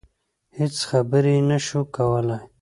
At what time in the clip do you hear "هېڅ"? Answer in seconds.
0.57-0.75